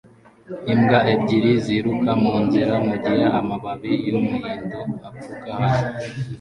Imbwa 0.73 0.99
ebyiri 1.13 1.51
ziruka 1.63 2.11
munzira 2.21 2.73
mugihe 2.87 3.23
amababi 3.39 3.91
yumuhindo 4.09 4.79
apfuka 5.07 5.51
hasi 5.61 5.95